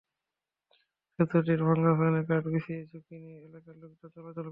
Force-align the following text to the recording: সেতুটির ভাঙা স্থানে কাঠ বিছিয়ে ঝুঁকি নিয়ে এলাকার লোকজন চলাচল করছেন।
সেতুটির 1.19 1.61
ভাঙা 1.67 1.91
স্থানে 1.93 2.19
কাঠ 2.29 2.43
বিছিয়ে 2.53 2.81
ঝুঁকি 2.91 3.15
নিয়ে 3.23 3.37
এলাকার 3.47 3.75
লোকজন 3.81 4.07
চলাচল 4.07 4.37
করছেন। 4.37 4.47